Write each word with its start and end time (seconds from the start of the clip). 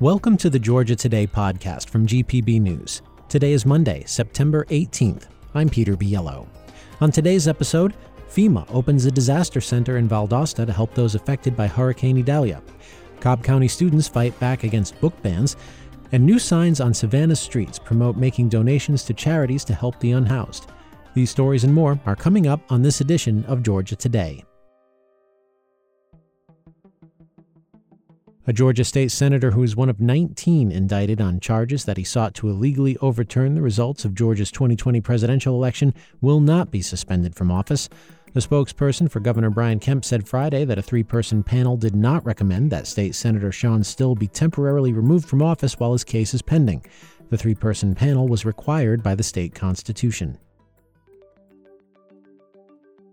Welcome 0.00 0.38
to 0.38 0.48
the 0.48 0.58
Georgia 0.58 0.96
Today 0.96 1.26
podcast 1.26 1.90
from 1.90 2.06
GPB 2.06 2.58
News. 2.58 3.02
Today 3.28 3.52
is 3.52 3.66
Monday, 3.66 4.02
September 4.06 4.64
18th. 4.70 5.26
I'm 5.52 5.68
Peter 5.68 5.94
Biello. 5.94 6.48
On 7.02 7.10
today's 7.12 7.46
episode, 7.46 7.92
FEMA 8.30 8.64
opens 8.70 9.04
a 9.04 9.10
disaster 9.10 9.60
center 9.60 9.98
in 9.98 10.08
Valdosta 10.08 10.64
to 10.64 10.72
help 10.72 10.94
those 10.94 11.14
affected 11.14 11.54
by 11.54 11.66
Hurricane 11.66 12.16
Idalia. 12.16 12.62
Cobb 13.20 13.44
County 13.44 13.68
students 13.68 14.08
fight 14.08 14.40
back 14.40 14.64
against 14.64 14.98
book 15.02 15.12
bans, 15.20 15.58
and 16.12 16.24
new 16.24 16.38
signs 16.38 16.80
on 16.80 16.94
Savannah 16.94 17.36
streets 17.36 17.78
promote 17.78 18.16
making 18.16 18.48
donations 18.48 19.04
to 19.04 19.12
charities 19.12 19.64
to 19.64 19.74
help 19.74 20.00
the 20.00 20.12
unhoused. 20.12 20.70
These 21.12 21.28
stories 21.28 21.64
and 21.64 21.74
more 21.74 22.00
are 22.06 22.16
coming 22.16 22.46
up 22.46 22.62
on 22.72 22.80
this 22.80 23.02
edition 23.02 23.44
of 23.44 23.62
Georgia 23.62 23.96
Today. 23.96 24.44
A 28.50 28.52
Georgia 28.52 28.82
state 28.82 29.12
senator 29.12 29.52
who 29.52 29.62
is 29.62 29.76
one 29.76 29.88
of 29.88 30.00
19 30.00 30.72
indicted 30.72 31.20
on 31.20 31.38
charges 31.38 31.84
that 31.84 31.96
he 31.96 32.02
sought 32.02 32.34
to 32.34 32.48
illegally 32.48 32.96
overturn 32.96 33.54
the 33.54 33.62
results 33.62 34.04
of 34.04 34.16
Georgia's 34.16 34.50
2020 34.50 35.00
presidential 35.00 35.54
election 35.54 35.94
will 36.20 36.40
not 36.40 36.72
be 36.72 36.82
suspended 36.82 37.36
from 37.36 37.52
office. 37.52 37.88
The 38.32 38.40
spokesperson 38.40 39.08
for 39.08 39.20
Governor 39.20 39.50
Brian 39.50 39.78
Kemp 39.78 40.04
said 40.04 40.26
Friday 40.26 40.64
that 40.64 40.80
a 40.80 40.82
three 40.82 41.04
person 41.04 41.44
panel 41.44 41.76
did 41.76 41.94
not 41.94 42.26
recommend 42.26 42.72
that 42.72 42.88
State 42.88 43.14
Senator 43.14 43.52
Shawn 43.52 43.84
Still 43.84 44.16
be 44.16 44.26
temporarily 44.26 44.92
removed 44.92 45.28
from 45.28 45.42
office 45.42 45.78
while 45.78 45.92
his 45.92 46.02
case 46.02 46.34
is 46.34 46.42
pending. 46.42 46.84
The 47.28 47.38
three 47.38 47.54
person 47.54 47.94
panel 47.94 48.26
was 48.26 48.44
required 48.44 49.00
by 49.00 49.14
the 49.14 49.22
state 49.22 49.54
constitution. 49.54 50.38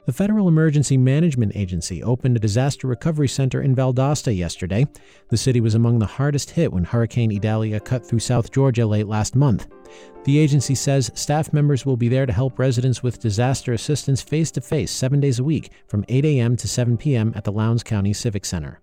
The 0.08 0.14
Federal 0.14 0.48
Emergency 0.48 0.96
Management 0.96 1.52
Agency 1.54 2.02
opened 2.02 2.38
a 2.38 2.40
disaster 2.40 2.88
recovery 2.88 3.28
center 3.28 3.62
in 3.62 3.76
Valdosta 3.76 4.34
yesterday. 4.34 4.88
The 5.28 5.36
city 5.36 5.60
was 5.60 5.76
among 5.76 5.99
the 5.99 6.05
hardest 6.05 6.52
hit 6.52 6.72
when 6.72 6.86
Hurricane 6.86 7.30
Idalia 7.30 7.82
cut 7.82 8.05
through 8.05 8.20
South 8.20 8.49
Georgia 8.54 8.86
late 8.86 9.08
last 9.08 9.36
month. 9.36 9.68
The 10.24 10.40
agency 10.40 10.76
says 10.76 11.12
staff 11.14 11.52
members 11.52 11.86
will 11.86 11.98
be 11.98 12.08
there 12.08 12.26
to 12.26 12.32
help 12.32 12.58
residents 12.58 13.04
with 13.04 13.20
disaster 13.20 13.74
assistance 13.74 14.22
face 14.22 14.49
to 14.52 14.62
face 14.62 14.91
seven 14.91 15.20
days 15.20 15.40
a 15.40 15.44
week 15.44 15.72
from 15.90 16.05
8 16.08 16.24
a.m. 16.24 16.55
to 16.55 16.70
7 16.70 16.96
p.m. 16.96 17.34
at 17.36 17.44
the 17.44 17.52
Lowndes 17.52 17.84
County 17.84 18.14
Civic 18.14 18.46
Center. 18.46 18.80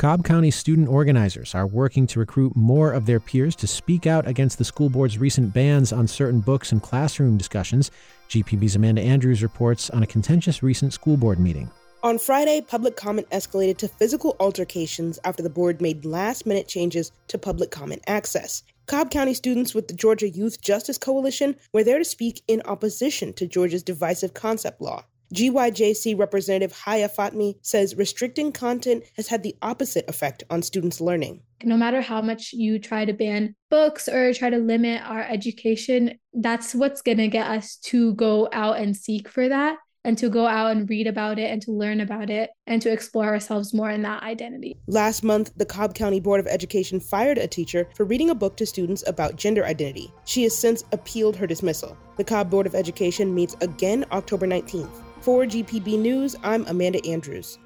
Cobb 0.00 0.24
County 0.24 0.50
student 0.50 0.88
organizers 0.88 1.54
are 1.54 1.66
working 1.66 2.06
to 2.06 2.18
recruit 2.18 2.56
more 2.56 2.90
of 2.90 3.04
their 3.04 3.20
peers 3.20 3.54
to 3.56 3.66
speak 3.66 4.06
out 4.06 4.26
against 4.26 4.56
the 4.56 4.64
school 4.64 4.88
board's 4.88 5.18
recent 5.18 5.52
bans 5.52 5.92
on 5.92 6.06
certain 6.08 6.40
books 6.40 6.72
and 6.72 6.82
classroom 6.82 7.36
discussions. 7.36 7.90
GPB's 8.30 8.76
Amanda 8.76 9.02
Andrews 9.02 9.42
reports 9.42 9.90
on 9.90 10.02
a 10.02 10.06
contentious 10.06 10.62
recent 10.62 10.94
school 10.94 11.18
board 11.18 11.38
meeting. 11.38 11.70
On 12.02 12.18
Friday, 12.18 12.62
public 12.62 12.96
comment 12.96 13.28
escalated 13.28 13.76
to 13.76 13.88
physical 13.88 14.36
altercations 14.40 15.18
after 15.22 15.42
the 15.42 15.50
board 15.50 15.82
made 15.82 16.06
last 16.06 16.46
minute 16.46 16.66
changes 16.66 17.12
to 17.28 17.36
public 17.36 17.70
comment 17.70 18.02
access. 18.06 18.62
Cobb 18.86 19.10
County 19.10 19.34
students 19.34 19.74
with 19.74 19.86
the 19.86 19.92
Georgia 19.92 20.30
Youth 20.30 20.62
Justice 20.62 20.96
Coalition 20.96 21.56
were 21.74 21.84
there 21.84 21.98
to 21.98 22.06
speak 22.06 22.42
in 22.48 22.62
opposition 22.64 23.34
to 23.34 23.46
Georgia's 23.46 23.82
divisive 23.82 24.32
concept 24.32 24.80
law. 24.80 25.04
GYJC 25.34 26.18
Representative 26.18 26.72
Haya 26.72 27.08
Fatmi 27.08 27.54
says 27.62 27.94
restricting 27.94 28.50
content 28.52 29.04
has 29.16 29.28
had 29.28 29.42
the 29.42 29.54
opposite 29.62 30.08
effect 30.08 30.42
on 30.50 30.62
students' 30.62 31.00
learning. 31.00 31.42
No 31.62 31.76
matter 31.76 32.00
how 32.00 32.20
much 32.20 32.52
you 32.52 32.78
try 32.78 33.04
to 33.04 33.12
ban 33.12 33.54
books 33.70 34.08
or 34.08 34.32
try 34.34 34.50
to 34.50 34.58
limit 34.58 35.02
our 35.04 35.22
education, 35.22 36.18
that's 36.32 36.74
what's 36.74 37.02
going 37.02 37.18
to 37.18 37.28
get 37.28 37.46
us 37.46 37.76
to 37.76 38.14
go 38.14 38.48
out 38.52 38.78
and 38.78 38.96
seek 38.96 39.28
for 39.28 39.48
that 39.48 39.76
and 40.04 40.16
to 40.18 40.28
go 40.28 40.46
out 40.46 40.72
and 40.72 40.88
read 40.88 41.06
about 41.06 41.38
it 41.38 41.50
and 41.50 41.60
to 41.62 41.72
learn 41.72 42.00
about 42.00 42.30
it 42.30 42.50
and 42.66 42.80
to 42.82 42.90
explore 42.90 43.26
ourselves 43.26 43.74
more 43.74 43.90
in 43.90 44.02
that 44.02 44.22
identity. 44.22 44.76
Last 44.86 45.22
month, 45.22 45.52
the 45.56 45.66
Cobb 45.66 45.94
County 45.94 46.20
Board 46.20 46.40
of 46.40 46.46
Education 46.46 46.98
fired 46.98 47.38
a 47.38 47.46
teacher 47.46 47.88
for 47.94 48.04
reading 48.04 48.30
a 48.30 48.34
book 48.34 48.56
to 48.56 48.66
students 48.66 49.06
about 49.06 49.36
gender 49.36 49.64
identity. 49.64 50.12
She 50.24 50.42
has 50.44 50.56
since 50.56 50.84
appealed 50.92 51.36
her 51.36 51.46
dismissal. 51.46 51.96
The 52.16 52.24
Cobb 52.24 52.50
Board 52.50 52.66
of 52.66 52.74
Education 52.74 53.34
meets 53.34 53.56
again 53.60 54.06
October 54.10 54.46
19th. 54.46 55.09
For 55.20 55.44
GPB 55.44 55.98
News, 55.98 56.34
I'm 56.42 56.66
Amanda 56.66 56.98
Andrews. 57.06 57.58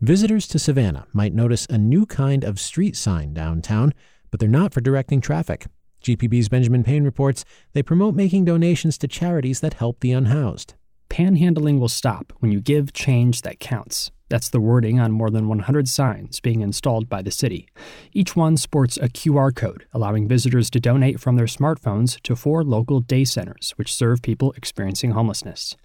Visitors 0.00 0.48
to 0.48 0.58
Savannah 0.58 1.06
might 1.12 1.32
notice 1.32 1.66
a 1.70 1.78
new 1.78 2.04
kind 2.04 2.42
of 2.42 2.58
street 2.58 2.96
sign 2.96 3.32
downtown, 3.32 3.94
but 4.32 4.40
they're 4.40 4.48
not 4.48 4.74
for 4.74 4.80
directing 4.80 5.20
traffic. 5.20 5.66
GPB's 6.02 6.48
Benjamin 6.48 6.82
Payne 6.82 7.04
reports 7.04 7.44
they 7.74 7.82
promote 7.84 8.16
making 8.16 8.44
donations 8.44 8.98
to 8.98 9.06
charities 9.06 9.60
that 9.60 9.74
help 9.74 10.00
the 10.00 10.10
unhoused. 10.10 10.74
Panhandling 11.20 11.78
will 11.78 11.90
stop 11.90 12.32
when 12.38 12.50
you 12.50 12.62
give 12.62 12.94
change 12.94 13.42
that 13.42 13.60
counts. 13.60 14.10
That's 14.30 14.48
the 14.48 14.58
wording 14.58 14.98
on 14.98 15.12
more 15.12 15.28
than 15.28 15.48
100 15.48 15.86
signs 15.86 16.40
being 16.40 16.62
installed 16.62 17.10
by 17.10 17.20
the 17.20 17.30
city. 17.30 17.68
Each 18.14 18.34
one 18.34 18.56
sports 18.56 18.96
a 18.96 19.10
QR 19.10 19.54
code, 19.54 19.84
allowing 19.92 20.28
visitors 20.28 20.70
to 20.70 20.80
donate 20.80 21.20
from 21.20 21.36
their 21.36 21.44
smartphones 21.44 22.18
to 22.22 22.34
four 22.34 22.64
local 22.64 23.00
day 23.00 23.24
centers, 23.24 23.72
which 23.76 23.92
serve 23.92 24.22
people 24.22 24.52
experiencing 24.52 25.10
homelessness. 25.10 25.76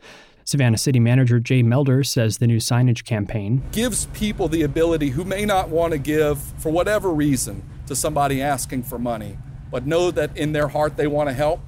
Savannah 0.45 0.77
City 0.77 1.01
Manager 1.01 1.41
Jay 1.41 1.61
Melder 1.61 2.01
says 2.05 2.37
the 2.37 2.47
new 2.47 2.59
signage 2.59 3.03
campaign 3.03 3.61
gives 3.73 4.05
people 4.13 4.47
the 4.47 4.61
ability 4.61 5.09
who 5.09 5.25
may 5.25 5.43
not 5.43 5.67
want 5.67 5.91
to 5.91 5.97
give 5.97 6.39
for 6.39 6.71
whatever 6.71 7.11
reason 7.11 7.61
to 7.87 7.95
somebody 7.95 8.41
asking 8.41 8.83
for 8.83 8.97
money, 8.97 9.37
but 9.69 9.85
know 9.85 10.11
that 10.11 10.37
in 10.37 10.53
their 10.53 10.69
heart 10.69 10.95
they 10.95 11.07
want 11.07 11.27
to 11.27 11.33
help. 11.33 11.59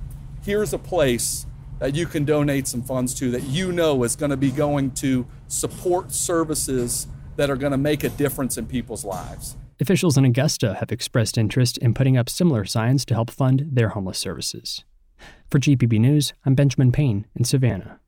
Here's 0.41 0.71
a 0.71 0.79
place 0.79 1.46
that 1.79 1.95
you 1.95 2.05
can 2.05 2.25
donate 2.25 2.67
some 2.67 2.81
funds 2.81 3.13
to 3.15 3.31
that 3.31 3.43
you 3.43 3.71
know 3.71 4.03
is 4.03 4.15
going 4.15 4.31
to 4.31 4.37
be 4.37 4.51
going 4.51 4.91
to 4.91 5.25
support 5.47 6.11
services 6.11 7.07
that 7.35 7.49
are 7.49 7.55
going 7.55 7.71
to 7.71 7.77
make 7.77 8.03
a 8.03 8.09
difference 8.09 8.57
in 8.57 8.65
people's 8.65 9.05
lives. 9.05 9.55
Officials 9.79 10.17
in 10.17 10.25
Augusta 10.25 10.75
have 10.79 10.91
expressed 10.91 11.37
interest 11.37 11.77
in 11.77 11.93
putting 11.93 12.17
up 12.17 12.29
similar 12.29 12.65
signs 12.65 13.05
to 13.05 13.13
help 13.13 13.29
fund 13.29 13.67
their 13.71 13.89
homeless 13.89 14.17
services. 14.17 14.83
For 15.49 15.59
GPB 15.59 15.99
News, 15.99 16.33
I'm 16.45 16.55
Benjamin 16.55 16.91
Payne 16.91 17.27
in 17.35 17.43
Savannah. 17.43 17.99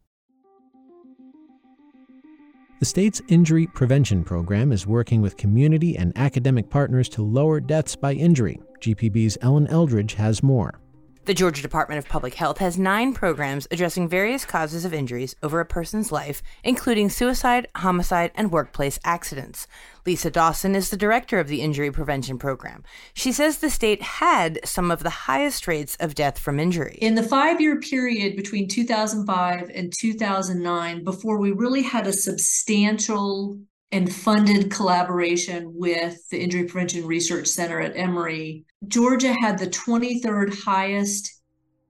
The 2.80 2.86
state's 2.86 3.22
injury 3.28 3.68
prevention 3.68 4.24
program 4.24 4.72
is 4.72 4.88
working 4.88 5.22
with 5.22 5.36
community 5.38 5.98
and 5.98 6.14
academic 6.16 6.70
partners 6.70 7.10
to 7.10 7.22
lower 7.22 7.60
deaths 7.60 7.96
by 7.96 8.14
injury. 8.14 8.60
GPB's 8.80 9.38
Ellen 9.42 9.68
Eldridge 9.68 10.14
has 10.14 10.42
more. 10.42 10.80
The 11.30 11.36
Georgia 11.36 11.62
Department 11.62 12.00
of 12.00 12.10
Public 12.10 12.34
Health 12.34 12.58
has 12.58 12.80
nine 12.80 13.14
programs 13.14 13.68
addressing 13.70 14.10
various 14.10 14.46
causes 14.46 14.84
of 14.84 14.96
injuries 14.96 15.36
over 15.44 15.60
a 15.60 15.66
person's 15.66 16.12
life, 16.12 16.42
including 16.64 17.12
suicide, 17.12 17.68
homicide, 17.76 18.32
and 18.34 18.52
workplace 18.52 18.98
accidents. 19.04 19.68
Lisa 20.08 20.32
Dawson 20.32 20.74
is 20.74 20.90
the 20.90 20.98
director 20.98 21.38
of 21.38 21.48
the 21.48 21.62
Injury 21.62 21.92
Prevention 21.92 22.40
Program. 22.40 22.84
She 23.14 23.32
says 23.32 23.60
the 23.60 23.70
state 23.70 24.02
had 24.02 24.60
some 24.66 24.90
of 24.90 25.04
the 25.04 25.12
highest 25.12 25.68
rates 25.68 25.96
of 26.00 26.16
death 26.16 26.40
from 26.40 26.60
injury. 26.60 26.98
In 27.00 27.14
the 27.14 27.22
five 27.22 27.62
year 27.62 27.80
period 27.80 28.36
between 28.36 28.68
2005 28.68 29.70
and 29.70 29.94
2009, 29.96 31.04
before 31.04 31.38
we 31.38 31.52
really 31.52 31.84
had 31.84 32.08
a 32.08 32.12
substantial 32.12 33.60
and 33.92 34.14
funded 34.14 34.72
collaboration 34.72 35.74
with 35.76 36.28
the 36.30 36.40
Injury 36.40 36.66
Prevention 36.66 37.06
Research 37.06 37.48
Center 37.48 37.80
at 37.80 37.96
Emory, 37.96 38.66
Georgia 38.88 39.34
had 39.42 39.58
the 39.58 39.68
23rd 39.68 40.64
highest 40.64 41.42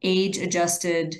age 0.02 0.38
adjusted 0.38 1.16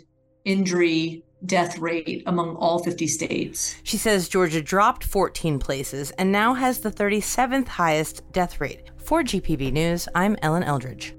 injury 0.46 1.24
death 1.46 1.78
rate 1.80 2.24
among 2.26 2.56
all 2.56 2.84
50 2.84 3.08
states. 3.08 3.76
She 3.84 3.98
says 3.98 4.30
Georgia 4.30 4.62
dropped 4.62 5.04
14 5.04 5.60
places 5.60 6.12
and 6.12 6.32
now 6.32 6.54
has 6.54 6.80
the 6.80 6.92
37th 6.92 7.68
highest 7.68 8.30
death 8.32 8.60
rate. 8.60 8.92
For 8.98 9.24
GPB 9.24 9.72
News, 9.72 10.08
I'm 10.16 10.38
Ellen 10.42 10.64
Eldridge. 10.64 11.14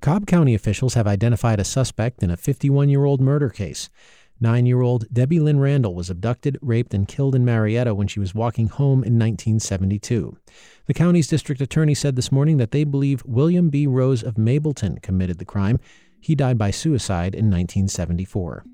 Cobb 0.00 0.26
County 0.26 0.54
officials 0.54 0.94
have 0.94 1.08
identified 1.08 1.58
a 1.58 1.64
suspect 1.64 2.22
in 2.22 2.30
a 2.30 2.36
51 2.36 2.88
year 2.88 3.04
old 3.04 3.20
murder 3.20 3.50
case. 3.50 3.88
Nine 4.40 4.66
year 4.66 4.80
old 4.80 5.12
Debbie 5.12 5.40
Lynn 5.40 5.58
Randall 5.58 5.94
was 5.94 6.10
abducted, 6.10 6.58
raped, 6.62 6.94
and 6.94 7.08
killed 7.08 7.34
in 7.34 7.44
Marietta 7.44 7.94
when 7.94 8.06
she 8.06 8.20
was 8.20 8.34
walking 8.34 8.68
home 8.68 9.02
in 9.02 9.18
1972. 9.18 10.36
The 10.86 10.94
county's 10.94 11.26
district 11.26 11.60
attorney 11.60 11.94
said 11.94 12.14
this 12.14 12.30
morning 12.30 12.56
that 12.58 12.70
they 12.70 12.84
believe 12.84 13.24
William 13.24 13.68
B. 13.68 13.86
Rose 13.86 14.22
of 14.22 14.36
Mableton 14.36 15.02
committed 15.02 15.38
the 15.38 15.44
crime. 15.44 15.80
He 16.20 16.34
died 16.36 16.56
by 16.56 16.70
suicide 16.70 17.34
in 17.34 17.46
1974. 17.46 18.64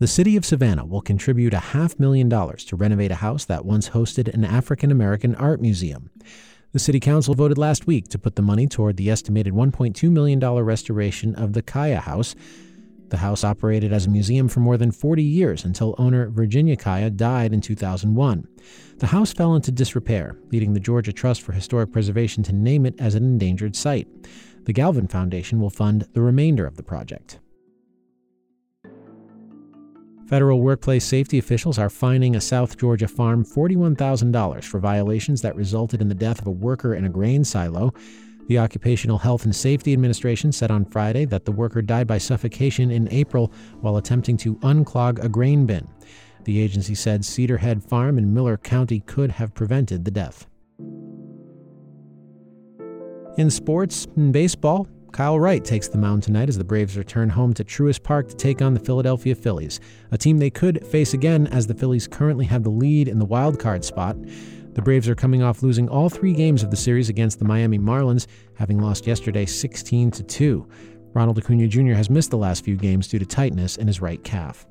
The 0.00 0.06
city 0.06 0.36
of 0.36 0.44
Savannah 0.44 0.84
will 0.84 1.00
contribute 1.00 1.52
a 1.52 1.58
half 1.58 1.98
million 1.98 2.28
dollars 2.28 2.64
to 2.66 2.76
renovate 2.76 3.10
a 3.10 3.16
house 3.16 3.44
that 3.46 3.64
once 3.64 3.88
hosted 3.88 4.32
an 4.32 4.44
African 4.44 4.92
American 4.92 5.34
art 5.34 5.60
museum. 5.60 6.10
The 6.70 6.78
City 6.78 7.00
Council 7.00 7.34
voted 7.34 7.58
last 7.58 7.88
week 7.88 8.06
to 8.08 8.18
put 8.18 8.36
the 8.36 8.42
money 8.42 8.68
toward 8.68 8.96
the 8.96 9.10
estimated 9.10 9.54
$1.2 9.54 10.10
million 10.10 10.38
restoration 10.38 11.34
of 11.34 11.54
the 11.54 11.62
Kiah 11.62 12.02
House, 12.02 12.36
the 13.10 13.16
house 13.16 13.44
operated 13.44 13.92
as 13.92 14.06
a 14.06 14.10
museum 14.10 14.48
for 14.48 14.60
more 14.60 14.76
than 14.76 14.90
40 14.90 15.22
years 15.22 15.64
until 15.64 15.94
owner 15.98 16.28
Virginia 16.28 16.76
Kiah 16.76 17.16
died 17.16 17.52
in 17.52 17.60
2001. 17.60 18.46
The 18.98 19.06
house 19.06 19.32
fell 19.32 19.54
into 19.54 19.72
disrepair, 19.72 20.36
leading 20.50 20.72
the 20.72 20.80
Georgia 20.80 21.12
Trust 21.12 21.42
for 21.42 21.52
Historic 21.52 21.92
Preservation 21.92 22.42
to 22.44 22.52
name 22.52 22.86
it 22.86 22.94
as 23.00 23.14
an 23.14 23.24
endangered 23.24 23.76
site. 23.76 24.08
The 24.64 24.72
Galvin 24.72 25.08
Foundation 25.08 25.60
will 25.60 25.70
fund 25.70 26.06
the 26.12 26.20
remainder 26.20 26.66
of 26.66 26.76
the 26.76 26.82
project. 26.82 27.38
Federal 30.28 30.60
workplace 30.60 31.06
safety 31.06 31.38
officials 31.38 31.78
are 31.78 31.88
fining 31.88 32.36
a 32.36 32.40
South 32.40 32.76
Georgia 32.76 33.08
farm 33.08 33.42
$41,000 33.42 34.62
for 34.62 34.78
violations 34.78 35.40
that 35.40 35.56
resulted 35.56 36.02
in 36.02 36.08
the 36.08 36.14
death 36.14 36.38
of 36.38 36.46
a 36.46 36.50
worker 36.50 36.94
in 36.94 37.06
a 37.06 37.08
grain 37.08 37.44
silo. 37.44 37.94
The 38.48 38.58
Occupational 38.58 39.18
Health 39.18 39.44
and 39.44 39.54
Safety 39.54 39.92
Administration 39.92 40.52
said 40.52 40.70
on 40.70 40.86
Friday 40.86 41.26
that 41.26 41.44
the 41.44 41.52
worker 41.52 41.82
died 41.82 42.06
by 42.06 42.16
suffocation 42.16 42.90
in 42.90 43.06
April 43.12 43.52
while 43.82 43.98
attempting 43.98 44.38
to 44.38 44.56
unclog 44.56 45.22
a 45.22 45.28
grain 45.28 45.66
bin. 45.66 45.86
The 46.44 46.58
agency 46.58 46.94
said 46.94 47.26
Cedar 47.26 47.58
Head 47.58 47.84
Farm 47.84 48.16
in 48.16 48.32
Miller 48.32 48.56
County 48.56 49.00
could 49.00 49.32
have 49.32 49.54
prevented 49.54 50.06
the 50.06 50.10
death. 50.10 50.46
In 53.36 53.50
sports, 53.50 54.06
in 54.16 54.32
baseball, 54.32 54.88
Kyle 55.12 55.38
Wright 55.38 55.64
takes 55.64 55.88
the 55.88 55.98
mound 55.98 56.22
tonight 56.22 56.48
as 56.48 56.56
the 56.56 56.64
Braves 56.64 56.96
return 56.96 57.28
home 57.28 57.52
to 57.54 57.64
Truist 57.64 58.02
Park 58.02 58.28
to 58.28 58.34
take 58.34 58.62
on 58.62 58.72
the 58.72 58.80
Philadelphia 58.80 59.34
Phillies, 59.34 59.78
a 60.10 60.18
team 60.18 60.38
they 60.38 60.50
could 60.50 60.86
face 60.86 61.12
again 61.12 61.46
as 61.48 61.66
the 61.66 61.74
Phillies 61.74 62.08
currently 62.08 62.46
have 62.46 62.62
the 62.62 62.70
lead 62.70 63.08
in 63.08 63.18
the 63.18 63.24
wild 63.26 63.58
card 63.58 63.84
spot. 63.84 64.16
The 64.78 64.82
Braves 64.82 65.08
are 65.08 65.16
coming 65.16 65.42
off 65.42 65.64
losing 65.64 65.88
all 65.88 66.08
three 66.08 66.32
games 66.32 66.62
of 66.62 66.70
the 66.70 66.76
series 66.76 67.08
against 67.08 67.40
the 67.40 67.44
Miami 67.44 67.80
Marlins, 67.80 68.28
having 68.54 68.78
lost 68.78 69.08
yesterday 69.08 69.44
16 69.44 70.12
to 70.12 70.22
2. 70.22 70.68
Ronald 71.14 71.36
Acuna 71.36 71.66
Jr. 71.66 71.94
has 71.94 72.08
missed 72.08 72.30
the 72.30 72.38
last 72.38 72.64
few 72.64 72.76
games 72.76 73.08
due 73.08 73.18
to 73.18 73.26
tightness 73.26 73.76
in 73.76 73.88
his 73.88 74.00
right 74.00 74.22
calf. 74.22 74.67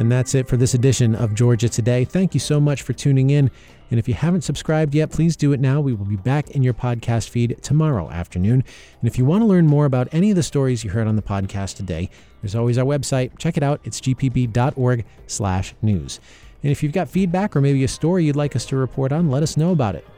And 0.00 0.10
that's 0.10 0.34
it 0.34 0.48
for 0.48 0.56
this 0.56 0.72
edition 0.72 1.14
of 1.14 1.34
Georgia 1.34 1.68
Today. 1.68 2.06
Thank 2.06 2.32
you 2.32 2.40
so 2.40 2.58
much 2.58 2.80
for 2.80 2.94
tuning 2.94 3.28
in. 3.28 3.50
And 3.90 3.98
if 3.98 4.08
you 4.08 4.14
haven't 4.14 4.40
subscribed 4.40 4.94
yet, 4.94 5.10
please 5.10 5.36
do 5.36 5.52
it 5.52 5.60
now. 5.60 5.82
We 5.82 5.92
will 5.92 6.06
be 6.06 6.16
back 6.16 6.52
in 6.52 6.62
your 6.62 6.72
podcast 6.72 7.28
feed 7.28 7.62
tomorrow 7.62 8.08
afternoon. 8.08 8.64
And 9.00 9.06
if 9.06 9.18
you 9.18 9.26
want 9.26 9.42
to 9.42 9.46
learn 9.46 9.66
more 9.66 9.84
about 9.84 10.08
any 10.10 10.30
of 10.30 10.36
the 10.36 10.42
stories 10.42 10.84
you 10.84 10.88
heard 10.88 11.06
on 11.06 11.16
the 11.16 11.22
podcast 11.22 11.76
today, 11.76 12.08
there's 12.40 12.54
always 12.54 12.78
our 12.78 12.86
website. 12.86 13.38
Check 13.38 13.58
it 13.58 13.62
out. 13.62 13.82
It's 13.84 14.00
gpb.org/news. 14.00 16.20
And 16.62 16.72
if 16.72 16.82
you've 16.82 16.92
got 16.92 17.10
feedback 17.10 17.54
or 17.54 17.60
maybe 17.60 17.84
a 17.84 17.88
story 17.88 18.24
you'd 18.24 18.36
like 18.36 18.56
us 18.56 18.64
to 18.66 18.76
report 18.76 19.12
on, 19.12 19.28
let 19.28 19.42
us 19.42 19.58
know 19.58 19.72
about 19.72 19.96
it. 19.96 20.08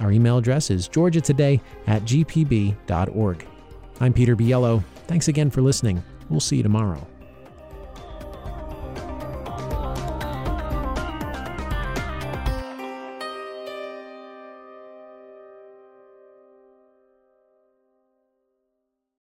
Our 0.00 0.10
email 0.10 0.38
address 0.38 0.70
is 0.70 0.88
georgiatoday 0.88 1.60
at 1.86 2.02
gpb.org. 2.04 3.46
I'm 4.00 4.14
Peter 4.14 4.34
Biello. 4.34 4.82
Thanks 5.06 5.28
again 5.28 5.50
for 5.50 5.60
listening. 5.60 6.02
We'll 6.30 6.40
see 6.40 6.56
you 6.56 6.62
tomorrow. 6.62 7.06